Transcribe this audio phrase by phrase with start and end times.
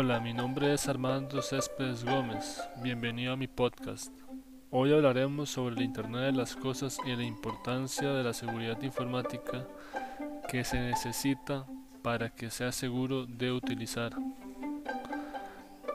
[0.00, 2.62] Hola, mi nombre es Armando Céspedes Gómez.
[2.84, 4.12] Bienvenido a mi podcast.
[4.70, 9.66] Hoy hablaremos sobre el Internet de las Cosas y la importancia de la seguridad informática
[10.48, 11.66] que se necesita
[12.00, 14.12] para que sea seguro de utilizar.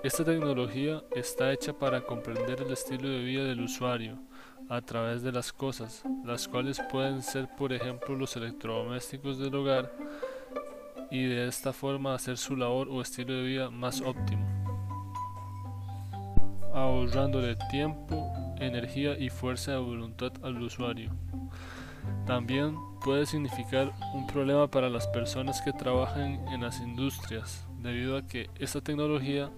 [0.03, 4.19] Esta tecnología está hecha para comprender el estilo de vida del usuario
[4.67, 9.93] a través de las cosas, las cuales pueden ser por ejemplo los electrodomésticos del hogar,
[11.13, 14.43] y de esta forma hacer su labor o estilo de vida más óptimo,
[16.73, 21.11] ahorrándole tiempo, energía y fuerza de voluntad al usuario.
[22.25, 28.25] También puede significar un problema para las personas que trabajan en las industrias, debido a
[28.25, 29.51] que esta tecnología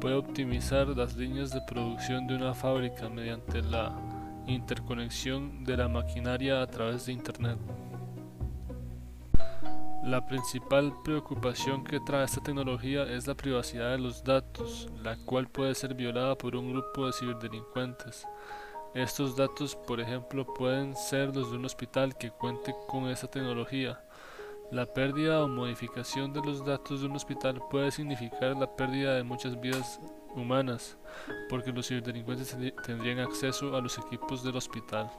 [0.00, 3.94] puede optimizar las líneas de producción de una fábrica mediante la
[4.46, 7.58] interconexión de la maquinaria a través de Internet.
[10.04, 15.48] La principal preocupación que trae esta tecnología es la privacidad de los datos, la cual
[15.48, 18.26] puede ser violada por un grupo de ciberdelincuentes.
[18.94, 23.98] Estos datos, por ejemplo, pueden ser los de un hospital que cuente con esta tecnología.
[24.70, 29.22] La pérdida o modificación de los datos de un hospital puede significar la pérdida de
[29.22, 30.00] muchas vidas
[30.36, 30.98] humanas,
[31.48, 35.10] porque los ciberdelincuentes tendrían acceso a los equipos del hospital.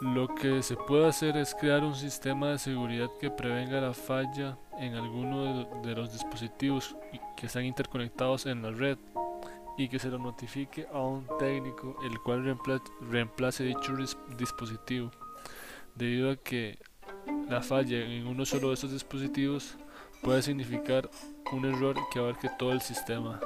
[0.00, 4.56] Lo que se puede hacer es crear un sistema de seguridad que prevenga la falla
[4.78, 6.94] en alguno de los dispositivos
[7.36, 8.96] que están interconectados en la red
[9.76, 12.56] y que se lo notifique a un técnico el cual
[13.10, 13.92] reemplace dicho
[14.36, 15.10] dispositivo
[15.96, 16.78] debido a que
[17.48, 19.76] la falla en uno solo de estos dispositivos
[20.22, 21.10] puede significar
[21.50, 23.40] un error que abarque todo el sistema.